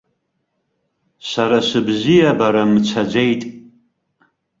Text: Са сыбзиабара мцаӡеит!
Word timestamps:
Са 1.29 1.45
сыбзиабара 1.67 2.63
мцаӡеит! 2.73 3.41